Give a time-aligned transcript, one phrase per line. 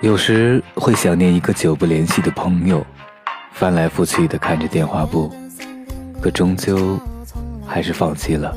[0.00, 2.84] 有时会想念一个久不联系的朋友，
[3.52, 5.30] 翻来覆去的看着电话簿，
[6.22, 6.98] 可终究
[7.66, 8.56] 还是放弃了。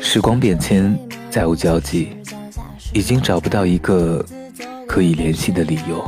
[0.00, 0.98] 时光变迁，
[1.30, 2.16] 再无交集，
[2.94, 4.24] 已经找不到一个
[4.86, 6.02] 可以联系的理由，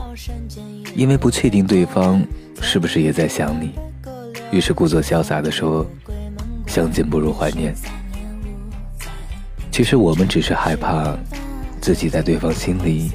[0.94, 2.24] 因为不确定对方
[2.62, 3.72] 是不是也在想你，
[4.50, 5.84] 于是故作潇洒的说
[6.66, 7.74] ：“相见不如怀念。”
[9.70, 11.14] 其实我们只是害怕
[11.78, 13.12] 自己在对方心里。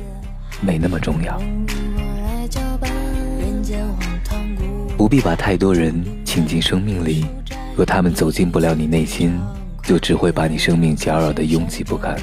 [0.66, 1.40] 没那么重要，
[4.98, 5.94] 不必把太多人
[6.26, 7.24] 请进生命里。
[7.76, 9.40] 若他们走进不了你内心，
[9.84, 12.18] 就只会把你生命搅扰的拥挤不堪。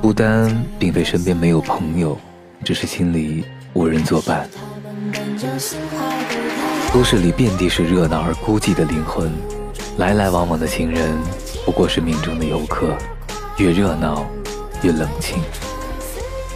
[0.00, 2.18] 孤单并非身边没有朋友，
[2.64, 3.44] 只是心里
[3.74, 4.48] 无人作伴。
[6.92, 9.30] 都市里遍地是热闹而孤寂的灵魂，
[9.98, 11.16] 来来往往的行人
[11.64, 12.96] 不过是命中的游客，
[13.58, 14.26] 越热闹。
[14.82, 15.38] 越冷清，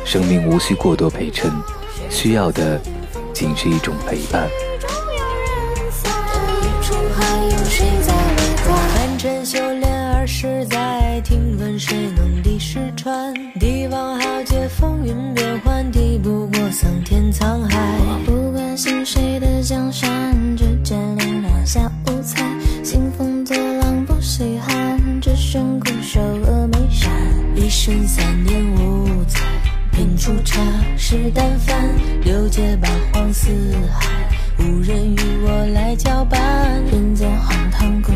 [0.05, 1.51] 生命无需过多陪衬，
[2.09, 2.81] 需要的
[3.33, 4.49] 仅是一种陪伴。
[8.95, 13.35] 凡尘修炼，而是在听闻谁能敌石川？
[27.71, 29.39] 一生三年五载，
[29.93, 30.61] 品出茶
[30.99, 31.89] 是淡饭，
[32.25, 33.49] 六界八荒四
[33.93, 34.09] 海，
[34.59, 36.41] 无人与我来交伴。
[36.91, 38.11] 人间荒唐古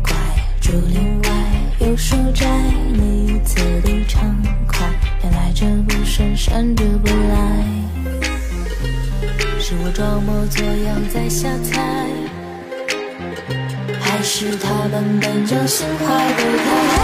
[0.00, 0.14] 怪，
[0.60, 1.28] 竹林外
[1.80, 2.46] 有书斋，
[2.92, 4.32] 你此地畅
[4.68, 4.88] 快，
[5.20, 7.66] 偏来这不是山之不来。
[9.58, 12.06] 是我装模作样在瞎猜，
[14.00, 16.99] 还是他们本就心怀不开？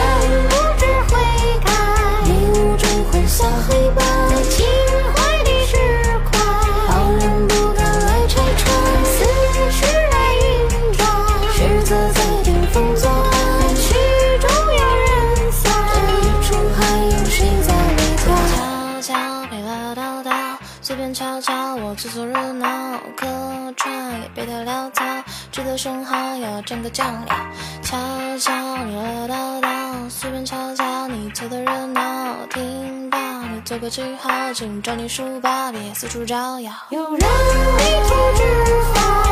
[3.36, 4.64] 小黑板，在情
[5.14, 5.76] 怀的石
[6.24, 6.40] 块，
[6.88, 9.14] 好人不敢来拆穿，思
[9.72, 11.06] 绪来运转，
[11.52, 13.94] 实则在顶风作案，曲
[14.40, 15.70] 终有人散。
[15.92, 18.26] 这一处还有谁在围观？
[18.56, 23.26] 悄悄陪我叨叨，随便瞧瞧，我凑凑热闹，客
[23.76, 25.04] 串也别太潦草，
[25.52, 27.36] 值得生蚝要整个酱料。
[27.82, 27.98] 悄
[28.38, 33.05] 悄你唠叨叨，随便瞧瞧，你凑的热闹，听。
[33.66, 36.72] 做个记号，请找你书包，别四处招摇。
[36.90, 38.44] 有人迷途知
[38.94, 39.25] 返，